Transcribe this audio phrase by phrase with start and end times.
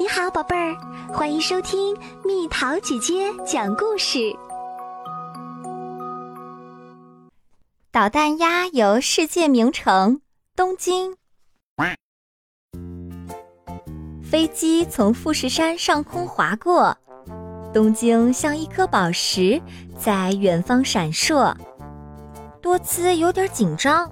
[0.00, 0.76] 你好，宝贝儿，
[1.12, 4.32] 欢迎收听蜜桃姐姐讲故事。
[7.90, 10.20] 导弹鸭游世界名城
[10.54, 11.16] 东京，
[14.22, 16.96] 飞机从富士山上空划过，
[17.74, 19.60] 东京像一颗宝石
[19.98, 21.52] 在远方闪烁。
[22.62, 24.08] 多姿有点紧张。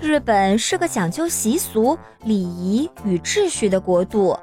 [0.00, 4.36] 日本是个讲究习俗、礼仪与秩序的国度，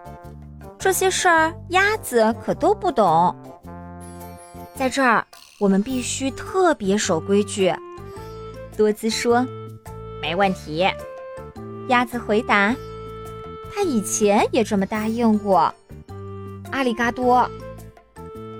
[0.81, 3.35] 这些事儿鸭子可都不懂。
[4.73, 5.23] 在这儿，
[5.59, 7.71] 我们必须特别守规矩。
[8.75, 9.45] 多姿说
[10.23, 10.89] ：“没问题。”
[11.87, 12.75] 鸭子回答
[13.71, 15.71] ：“他以前也这么答应过。”
[16.73, 17.47] 阿里嘎多。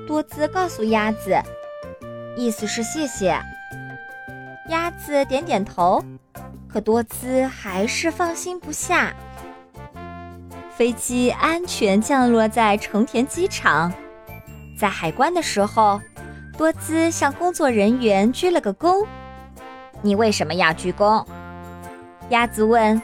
[0.08, 1.36] 多姿告诉鸭子
[2.38, 3.36] ：“意思是谢谢。”
[4.70, 6.06] 鸭子点点头。
[6.72, 9.12] 可多姿还是放心不下。
[10.82, 13.94] 飞机安全降落在成田机场，
[14.76, 16.02] 在海关的时候，
[16.58, 19.06] 多姿向工作人员鞠了个躬。
[20.02, 21.24] 你为什么要鞠躬？
[22.30, 23.00] 鸭子问。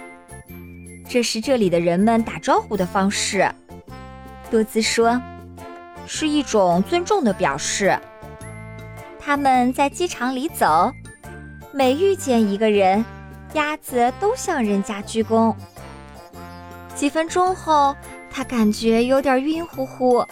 [1.07, 3.47] 这是这里的人们打招呼的方式。
[4.49, 5.21] 多姿说，
[6.07, 7.95] 是一种尊重的表示。
[9.19, 10.91] 他们在机场里走，
[11.71, 13.05] 每遇见一个人。
[13.53, 15.55] 鸭子都向人家鞠躬。
[16.97, 17.95] 几分钟后，
[18.27, 20.25] 他感觉有点晕乎乎。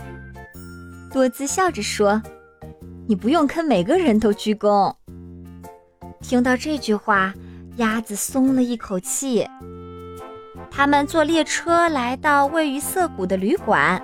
[1.14, 2.20] 多姿笑着说
[3.08, 4.92] ：“你不用跟每个人都鞠躬。”
[6.22, 7.32] 听到这句话，
[7.76, 9.48] 鸭子松了一口气。
[10.72, 14.02] 他们坐列车来到位于涩谷的旅馆，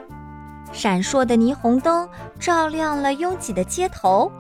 [0.71, 2.07] 闪烁的霓虹灯
[2.39, 4.31] 照亮了拥挤的街头，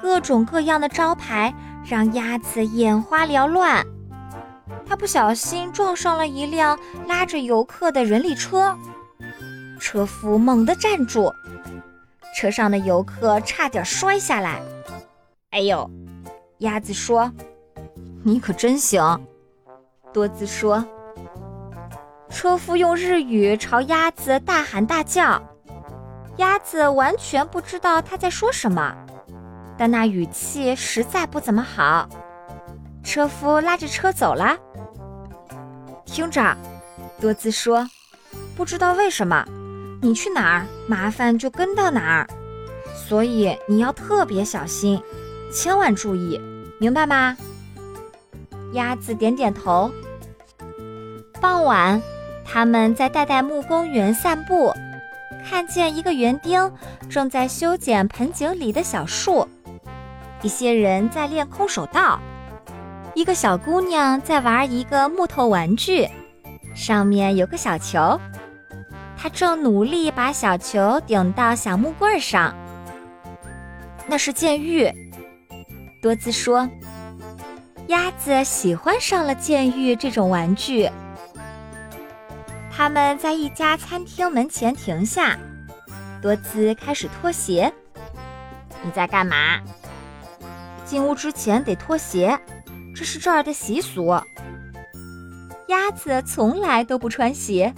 [0.00, 1.54] 各种各样的招牌。
[1.82, 3.84] 让鸭子眼花缭乱，
[4.90, 8.76] 他不小心撞上了一辆拉着游客的人力车，
[9.78, 11.32] 车夫猛地站住，
[12.34, 14.60] 车上的游客差点摔下来。
[15.50, 15.88] 哎呦，
[16.58, 17.30] 鸭子说
[18.24, 19.00] ：“你可真行。”
[20.12, 20.84] 多姿说
[22.28, 25.40] ：“车夫用日语朝鸭子大喊大叫，
[26.38, 28.92] 鸭子完全不知道他在说什么。”
[29.78, 32.08] 但那语气实在不怎么好。
[33.04, 34.58] 车夫拉着车走了。
[36.10, 36.56] 听着，
[37.20, 37.88] 多姿说
[38.56, 39.46] ：“不知道为什么，
[40.02, 42.26] 你去哪儿，麻烦就跟到哪儿。
[42.96, 45.00] 所以你要特别小心，
[45.52, 46.40] 千万注意，
[46.80, 47.36] 明白吗？”
[48.74, 49.88] 鸭子点点头。
[51.40, 52.02] 傍晚，
[52.44, 54.74] 他们在代代木公园散步，
[55.48, 56.72] 看见一个园丁
[57.08, 59.46] 正在修剪盆景里的小树。
[60.42, 62.20] 一些人在练空手道，
[63.20, 66.08] 一个小姑娘在玩一个木头玩具，
[66.74, 68.18] 上面有个小球，
[69.14, 72.56] 她正努力把小球顶到小木棍上。
[74.06, 74.90] 那是剑玉，
[76.00, 76.66] 多姿说。
[77.88, 80.88] 鸭子喜欢上了剑玉这种玩具。
[82.74, 85.38] 他们在一家餐厅门前停下，
[86.22, 87.70] 多姿开始脱鞋。
[88.82, 89.60] 你在干嘛？
[90.86, 92.40] 进屋之前得脱鞋，
[93.00, 94.08] 这是这儿的习俗。
[95.68, 97.74] 鸭子从来都不穿鞋，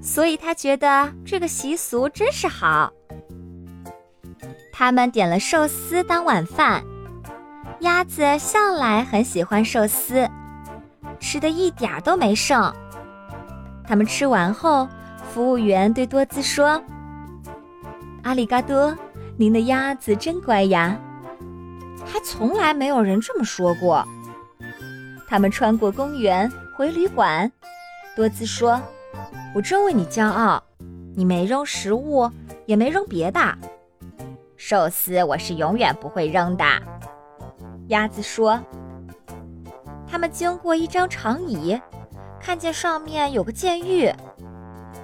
[0.00, 2.90] 所以他觉得这个习俗真是好。
[4.72, 6.82] 他们点了寿司当晚饭，
[7.80, 10.26] 鸭子向来很喜欢寿司，
[11.20, 12.74] 吃的一点都没剩。
[13.86, 14.88] 他们吃完后，
[15.34, 16.82] 服务员对多姿说
[18.24, 18.96] ：“阿里嘎多，
[19.36, 20.98] 您的鸭子真乖呀。”
[22.10, 24.02] 还从来没有人这么说过。
[25.28, 27.50] 他们穿过公园回旅馆，
[28.14, 28.80] 多姿说
[29.54, 30.62] ：“我真为你骄傲，
[31.14, 32.30] 你没扔食物，
[32.64, 33.40] 也没扔别的。
[34.56, 36.64] 寿司我是永远不会扔的。”
[37.88, 38.60] 鸭子说。
[40.08, 41.78] 他们经过一张长椅，
[42.40, 44.06] 看见上面有个监狱。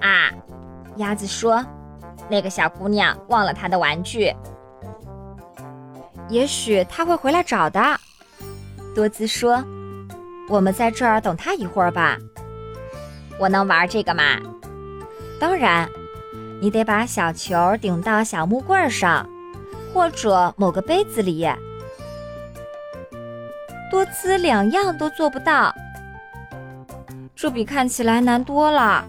[0.01, 0.31] 啊，
[0.95, 1.63] 鸭子说
[2.29, 4.33] ：“那个小姑娘忘了她的玩具。”
[6.29, 7.79] 也许他会回来找的，
[8.95, 9.61] 多姿说
[10.49, 12.17] ：“我们在这儿等他一会儿吧。”
[13.39, 14.37] 我能玩这个吗？
[15.39, 15.89] 当然，
[16.61, 19.27] 你得把小球顶到小木棍上，
[19.93, 21.47] 或者某个杯子里。
[23.91, 25.73] 多姿两样都做不到，
[27.35, 29.05] 这比看起来难多了。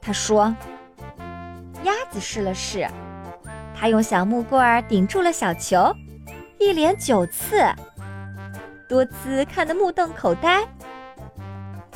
[0.00, 0.54] 他说
[1.82, 2.86] ：“鸭子试了试，
[3.74, 5.92] 他用小木棍顶住了小球。”
[6.58, 7.64] 一连九次，
[8.88, 10.66] 多姿看得目瞪口呆。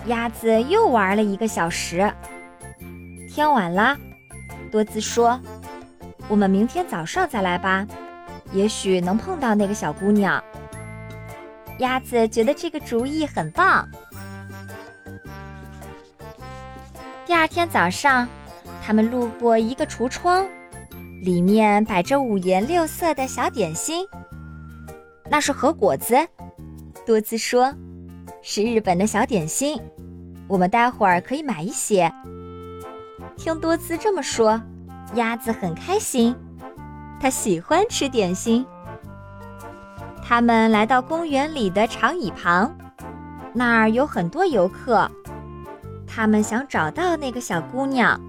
[0.06, 2.12] 鸭子又玩了一个小时，
[3.28, 3.96] 天晚了，
[4.72, 5.38] 多姿说
[6.26, 7.86] ：“我们明天早上再来吧，
[8.52, 10.42] 也许能碰到那个小姑娘。”
[11.78, 13.88] 鸭子觉得这个主意很棒。
[17.24, 18.26] 第二天早上，
[18.82, 20.46] 他们路过一个橱窗，
[21.22, 24.06] 里面摆着五颜六色的小点心。
[25.30, 26.16] 那是核果子，
[27.06, 27.74] 多姿说
[28.42, 29.80] ：“是日本的小点心，
[30.46, 32.12] 我们待会儿可以买一些。”
[33.36, 34.60] 听多姿这么说，
[35.14, 36.34] 鸭子很开心，
[37.20, 38.66] 它喜欢吃点心。
[40.22, 42.76] 他们来到公园里的长椅旁，
[43.52, 45.10] 那儿有很多游客。
[46.06, 48.20] 他们想找到那个小姑娘，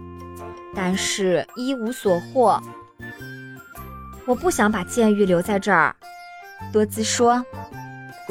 [0.74, 2.62] 但是一无所获。
[4.26, 5.96] 我不想把监狱留在这儿，
[6.72, 7.44] 多姿说：“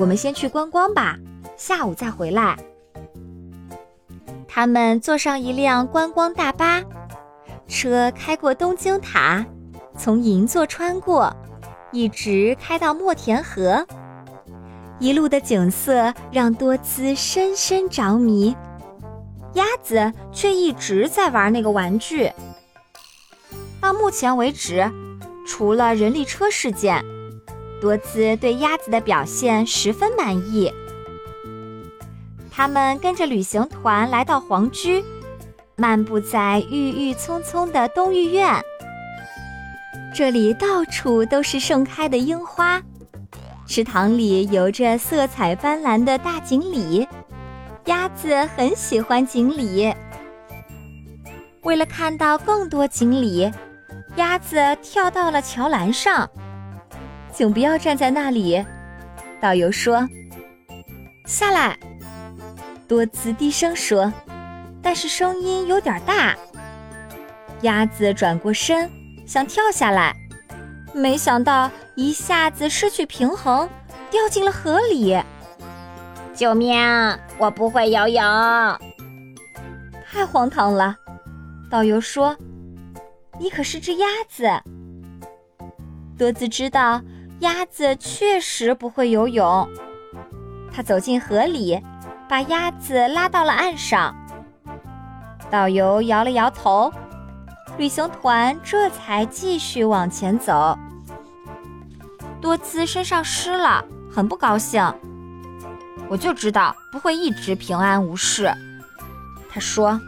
[0.01, 1.19] 我们先去观光吧，
[1.59, 2.57] 下午再回来。”
[4.49, 6.83] 他们坐上一辆观光大巴，
[7.69, 9.45] 车开过东京塔，
[9.99, 11.31] 从银座穿过，
[11.93, 13.87] 一直开到墨田河。
[14.99, 18.57] 一路的景色让多姿深深着迷。
[19.53, 22.33] 鸭子却一直在玩那个玩具。
[23.83, 24.91] 到目前为止，
[25.47, 27.05] 除了人力车事件，
[27.81, 30.73] 多姿对鸭子的表现十分满意。
[32.51, 35.03] 他们跟着旅行团来到皇居，
[35.77, 38.61] 漫步在郁郁葱葱的东御苑。
[40.15, 42.83] 这里到处都是盛开的樱花，
[43.67, 47.09] 池塘里游着色彩斑斓的大锦鲤。
[47.87, 49.95] 鸭子很喜欢锦鲤。
[51.63, 53.51] 为了看到更多锦鲤，
[54.17, 56.29] 鸭子跳到了桥栏上。
[57.41, 58.63] 请不要站在那里，
[59.41, 60.07] 导游说。
[61.25, 61.75] 下来，
[62.87, 64.13] 多兹低声说，
[64.83, 66.37] 但是声音有点大。
[67.63, 68.91] 鸭子转过身，
[69.25, 70.15] 想跳下来，
[70.93, 73.67] 没想到一下子失去平衡，
[74.11, 75.19] 掉进了河里。
[76.35, 76.79] 救命！
[77.39, 78.23] 我不会游泳，
[80.13, 80.95] 太荒唐了。
[81.71, 82.37] 导游说
[83.41, 84.47] ：“你可是只鸭子。”
[86.19, 87.01] 多姿知道
[87.41, 89.69] 鸭子确实不会游泳，
[90.71, 91.83] 他走进河里，
[92.29, 94.15] 把鸭子拉到了岸上。
[95.51, 96.93] 导游摇了摇头，
[97.79, 100.79] 旅行团这才继续往前走。
[102.43, 103.83] 多姿身上湿了，
[104.13, 104.83] 很不高兴。
[106.09, 108.53] 我就知道不会一直平安无事，
[109.49, 109.99] 他说：“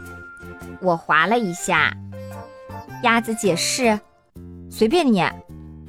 [0.81, 1.91] 我划了一下。”
[3.01, 3.99] 鸭子解释
[4.69, 5.23] ：“随便你，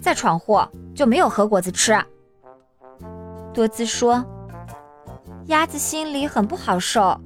[0.00, 1.99] 再闯祸就没有核果子吃。”
[3.52, 4.25] 多姿说
[5.46, 7.20] ：“鸭子心里很不好受。”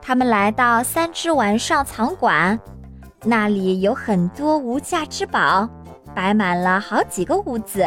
[0.00, 2.58] 他们来到三只丸上藏馆，
[3.24, 5.68] 那里有很多无价之宝，
[6.14, 7.86] 摆满了好几个屋子。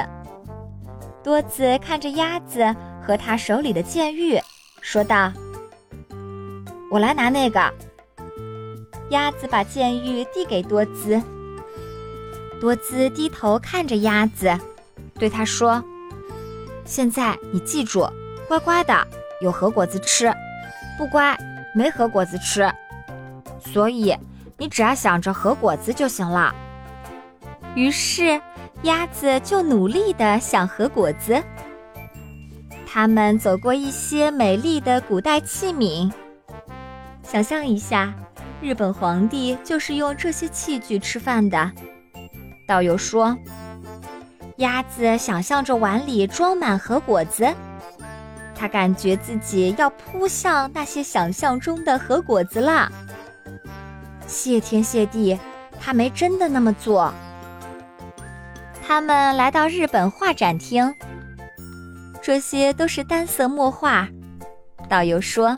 [1.23, 2.75] 多姿看着鸭子。
[3.03, 4.39] 和他手里的剑玉，
[4.79, 5.33] 说道
[6.91, 7.59] ：“我来拿那个。”
[9.09, 11.19] 鸭子把剑玉递给多姿。
[12.61, 14.55] 多姿低头看着鸭子，
[15.21, 15.83] 对他说
[16.83, 18.09] ：“现在你记住，
[18.47, 19.07] 乖乖的，
[19.39, 20.31] 有核果子吃；
[20.97, 21.37] 不乖，
[21.75, 22.67] 没核果子吃。
[23.59, 24.17] 所以
[24.57, 26.55] 你只要想着核果子就行了。”
[27.75, 28.41] 于是
[28.81, 31.39] 鸭子就努力地想核果子。
[32.87, 36.11] 他们走过一些美丽的古代器皿，
[37.21, 38.11] 想象一下，
[38.59, 41.71] 日本皇帝就是用这些器具吃饭的。
[42.67, 43.37] 导游说，
[44.61, 47.51] 鸭子想象着碗里装满核果子，
[48.55, 52.91] 他感觉自己要扑向那些想象中的核果子了。
[54.27, 55.37] 谢天谢地，
[55.79, 57.11] 他没真的那么做。
[58.85, 60.93] 他们来到日本画展厅。
[62.21, 64.07] 这些都是单色墨画，
[64.87, 65.57] 导游说：“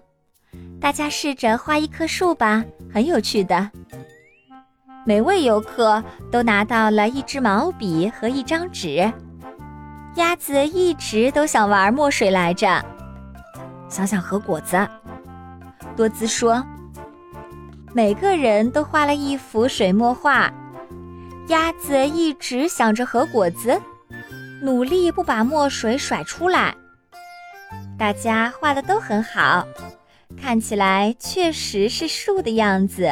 [0.79, 3.69] 大家试着画一棵树吧，很有趣的。”
[5.05, 9.11] 每位游客都拿到了一支毛笔和一张纸。
[10.15, 12.83] 鸭子一直都想玩墨水来着，
[13.89, 14.87] 想想核果子。
[15.95, 16.63] 多姿说
[17.93, 20.51] ：“每个人都画了一幅水墨画。”
[21.49, 23.79] 鸭子一直想着核果子。
[24.61, 26.73] 努力不把墨水甩出来。
[27.99, 29.67] 大家画的都很好，
[30.41, 33.11] 看起来确实是树的样子。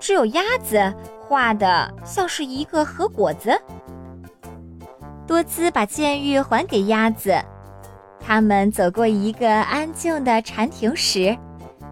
[0.00, 3.60] 只有鸭子画的像是一个核果子。
[5.26, 7.38] 多姿把剑玉还给鸭子，
[8.18, 11.36] 他们走过一个安静的禅庭时，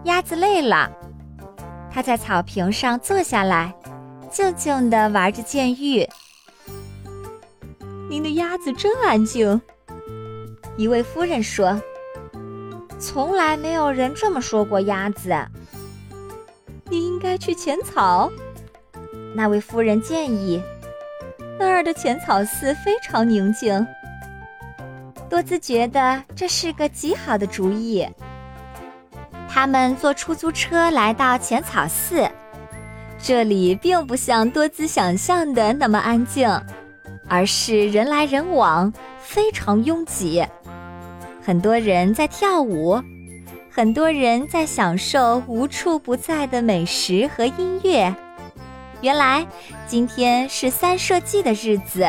[0.05, 0.91] 鸭子累了，
[1.91, 3.73] 它在草坪上坐下来，
[4.31, 6.07] 静静地玩着剑玉。
[8.09, 9.61] 您的鸭子真安静，
[10.77, 11.79] 一位夫人说
[12.97, 15.35] ：“从来没有人这么说过鸭子。”
[16.89, 18.31] 你应该去浅草。
[19.35, 20.61] 那位夫人建议
[21.59, 23.85] ：“那儿的浅草寺非常宁静。”
[25.29, 28.07] 多兹觉得这是个极好的主意。
[29.49, 32.29] 他们坐出租车来到浅草寺，
[33.17, 36.49] 这里并不像多兹想象的那么安静。
[37.29, 40.45] 而是人来人往，非常拥挤。
[41.43, 43.01] 很多人在跳舞，
[43.77, 48.11] 很多人在享受无处不在的美食和音乐。
[49.01, 49.45] 原来
[49.85, 52.07] 今天是三社祭的日子，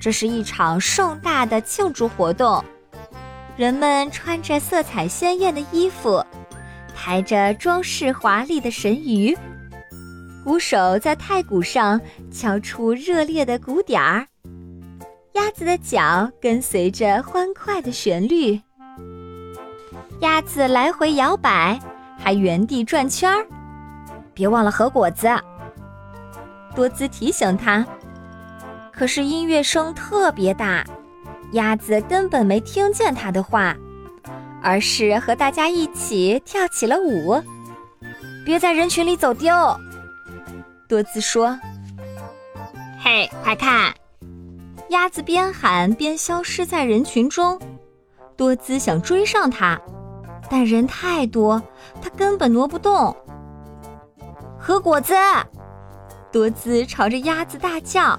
[0.00, 2.64] 这是一场盛大的庆祝活动。
[3.54, 6.24] 人们穿着色彩鲜艳的衣服，
[6.96, 9.36] 抬着装饰华丽的神鱼。
[10.42, 12.00] 鼓手在太鼓上
[12.32, 14.26] 敲出热烈的鼓点儿，
[15.34, 18.58] 鸭子的脚跟随着欢快的旋律，
[20.20, 21.78] 鸭子来回摇摆，
[22.18, 23.46] 还原地转圈儿。
[24.34, 25.28] 别忘了核果子，
[26.74, 27.86] 多兹提醒他。
[28.92, 30.84] 可是音乐声特别大，
[31.52, 33.74] 鸭子根本没听见他的话，
[34.62, 37.42] 而是和大家一起跳起了舞。
[38.44, 39.50] 别在人群里走丢。
[40.86, 41.58] 多兹说
[43.00, 43.94] ：“嘿，快看！”
[44.90, 47.58] 鸭子边喊边消失在人群中。
[48.36, 49.80] 多兹想追上它，
[50.50, 51.62] 但人太多，
[52.02, 53.16] 他根本挪不动。
[54.58, 55.14] 和果子！
[56.32, 58.18] 多姿朝着鸭子大叫，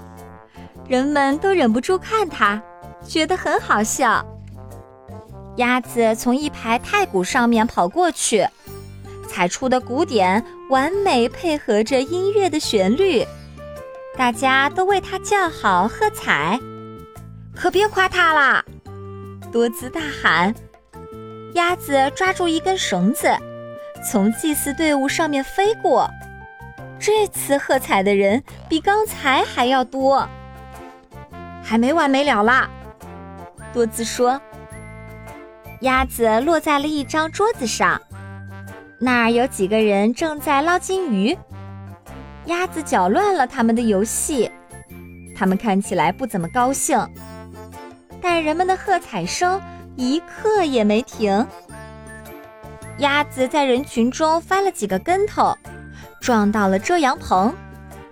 [0.88, 2.60] 人们都忍不住看他，
[3.06, 4.26] 觉得很好笑。
[5.56, 8.46] 鸭子从一排太鼓上面跑过去。
[9.28, 13.24] 踩出的鼓点完美配合着音乐的旋律，
[14.16, 16.58] 大家都为他叫好喝彩。
[17.54, 18.64] 可别夸他啦！
[19.50, 20.54] 多姿大喊。
[21.54, 23.28] 鸭子抓住一根绳子，
[24.10, 26.08] 从祭祀队伍上面飞过。
[26.98, 30.26] 这次喝彩的人比刚才还要多。
[31.62, 32.68] 还没完没了啦！
[33.72, 34.40] 多兹说。
[35.80, 38.00] 鸭子落在了一张桌子上。
[38.98, 41.36] 那儿有几个人正在捞金鱼，
[42.46, 44.50] 鸭子搅乱了他们的游戏，
[45.36, 46.98] 他们看起来不怎么高兴。
[48.20, 49.60] 但人们的喝彩声
[49.96, 51.46] 一刻也没停。
[52.98, 55.56] 鸭子在人群中翻了几个跟头，
[56.20, 57.54] 撞到了遮阳棚，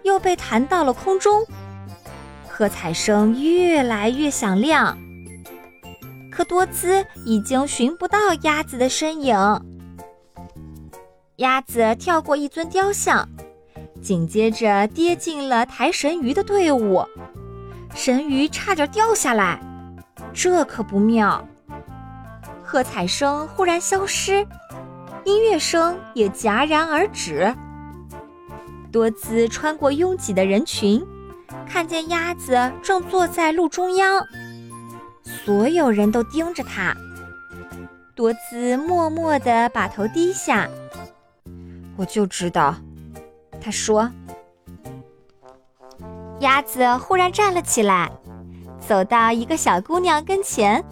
[0.03, 1.45] 又被弹到了空中。
[2.49, 4.99] 喝彩声越来越响亮，
[6.31, 9.37] 可多兹已经寻不到鸭子的身影。
[11.37, 13.27] 鸭子跳过一尊雕像，
[14.03, 17.03] 紧接着跌进了抬神鱼的队伍，
[17.95, 19.59] 神鱼差点掉下来，
[20.35, 21.47] 这可不妙。
[22.71, 24.47] 喝彩声忽然消失，
[25.25, 27.53] 音乐声也戛然而止。
[28.93, 31.05] 多兹穿过拥挤的人群，
[31.69, 34.25] 看见鸭子正坐在路中央，
[35.25, 36.95] 所有人都盯着它。
[38.15, 40.69] 多兹默默地把头低下。
[41.97, 42.77] 我就知道，
[43.61, 44.09] 他说。
[46.39, 48.13] 鸭子忽然站了起来，
[48.79, 50.85] 走到一个小姑娘跟前，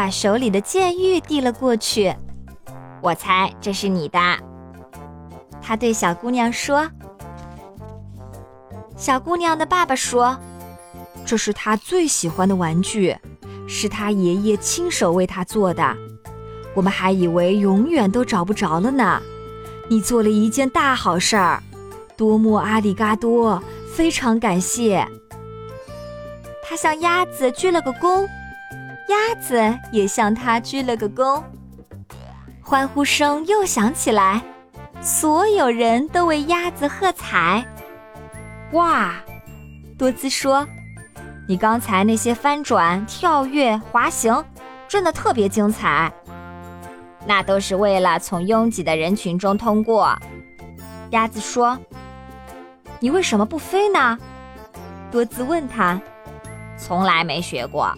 [0.00, 2.16] 把手里的剑玉递了过去。
[3.02, 4.18] 我猜这是你的，
[5.60, 6.88] 他对小姑娘说。
[8.96, 10.38] 小姑娘的爸爸说
[11.26, 13.14] ：“这是他最喜欢的玩具，
[13.68, 15.94] 是他爷爷亲手为他做的。
[16.74, 19.20] 我们还以为永远都找不着了呢。”
[19.90, 21.62] 你做了一件大好事儿，
[22.16, 23.62] 多么阿里嘎多！
[23.94, 25.06] 非常感谢。
[26.64, 28.26] 他向鸭子鞠了个躬，
[29.10, 31.42] 鸭子也向他鞠了个躬。
[32.62, 34.40] 欢呼声又响起来，
[35.00, 37.66] 所有人都为鸭子喝彩。
[38.72, 39.14] 哇，
[39.98, 40.64] 多兹说
[41.48, 44.44] ：“你刚才那些翻转、跳跃、滑行，
[44.86, 46.12] 真的特别精彩。”
[47.26, 50.16] 那都是为了从拥挤的人群中通过。
[51.10, 51.76] 鸭子说
[53.00, 54.16] ：“你为什么不飞呢？”
[55.10, 56.00] 多兹问他。
[56.78, 57.92] “从来没学过。”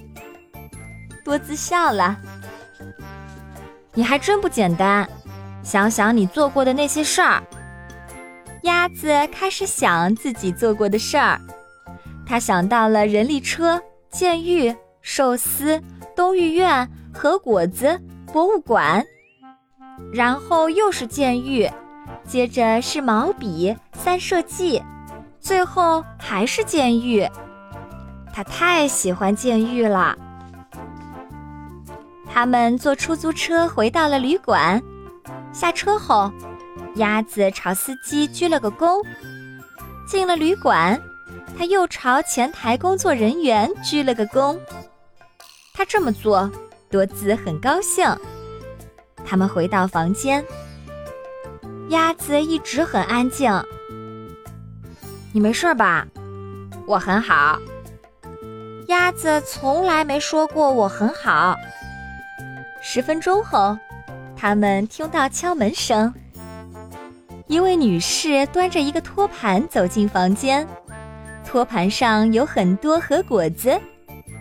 [1.24, 2.16] 多姿笑了。
[3.94, 5.08] “你还真不简单，
[5.62, 7.42] 想想你做过的那些事儿。”
[8.64, 11.40] 鸭子开始想自己做过的事儿。
[12.26, 15.82] 他想到了人力车、监狱、寿司、
[16.14, 18.00] 东御苑和果子。
[18.32, 19.04] 博物馆，
[20.10, 21.70] 然后又是监狱，
[22.24, 24.82] 接着是毛笔、三社记，
[25.38, 27.28] 最后还是监狱。
[28.32, 30.16] 他太喜欢监狱了。
[32.32, 34.82] 他们坐出租车回到了旅馆，
[35.52, 36.32] 下车后，
[36.94, 39.04] 鸭子朝司机鞠了个躬。
[40.06, 40.98] 进了旅馆，
[41.58, 44.58] 他又朝前台工作人员鞠了个躬。
[45.74, 46.50] 他这么做，
[46.90, 48.06] 多兹很高兴。
[49.24, 50.42] 他们回到房间，
[51.90, 53.62] 鸭子一直很安静。
[55.32, 56.06] 你没事吧？
[56.86, 57.58] 我很好。
[58.88, 61.56] 鸭子从来没说过我很好。
[62.84, 63.78] 十分钟后，
[64.36, 66.12] 他们听到敲门声。
[67.46, 70.66] 一位女士端着一个托盘走进房间，
[71.46, 73.80] 托盘上有很多核果子，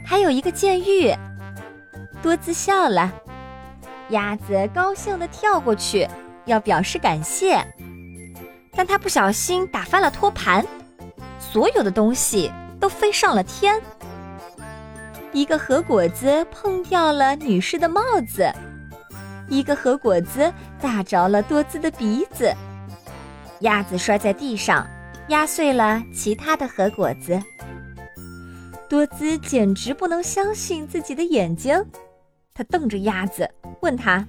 [0.04, 1.14] 还有一个监狱。
[2.24, 3.14] 多兹笑了。
[4.10, 6.08] 鸭子高兴地跳过去，
[6.46, 7.64] 要表示感谢，
[8.76, 10.66] 但他不小心打翻了托盘，
[11.40, 13.80] 所有的东西都飞上了天。
[15.34, 18.52] 一个核果子碰掉了女士的帽子，
[19.48, 22.54] 一个核果子打着了多兹的鼻子，
[23.62, 24.86] 鸭子摔在地上，
[25.30, 27.42] 压碎了其他的核果子。
[28.90, 31.82] 多兹简直不能相信自己的眼睛。
[32.54, 34.28] 他瞪着鸭子，问他：“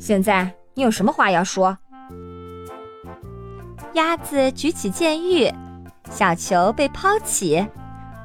[0.00, 1.78] 现在你有什么话要说？”
[3.94, 5.48] 鸭子举起剑玉，
[6.10, 7.64] 小球被抛起，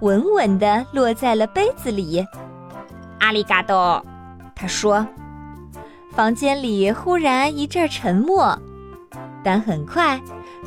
[0.03, 2.23] 稳稳地落在了杯子里。
[3.19, 4.05] 阿里嘎多，
[4.53, 5.07] 他说。
[6.13, 8.55] 房间里忽然一阵沉默，
[9.43, 10.21] 但很快，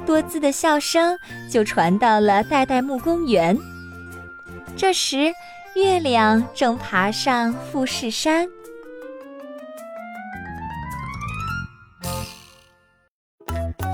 [0.04, 1.16] 多姿的笑声
[1.48, 3.56] 就传到了代代木公园。
[4.76, 5.32] 这时。
[5.76, 8.48] 月亮正爬上富士山。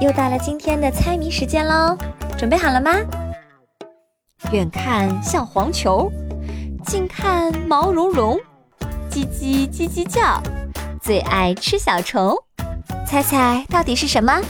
[0.01, 1.99] 又到了今天的猜谜时间喽，
[2.39, 2.93] 准备好了吗？
[4.51, 6.11] 远看像黄球，
[6.85, 8.39] 近看毛茸茸，
[9.11, 10.43] 叽叽叽叽叫，
[11.01, 12.37] 最爱吃小虫。
[13.07, 14.41] 猜猜到底是什么？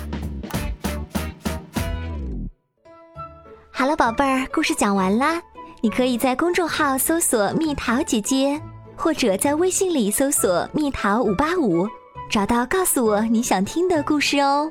[3.71, 5.41] 好了，宝贝儿，故事讲完啦。
[5.81, 8.61] 你可以在公众号搜索“蜜桃姐姐”，
[8.97, 11.89] 或者在微信里搜索“蜜桃五八五”，
[12.31, 14.71] 找到告诉我你想听的故事哦。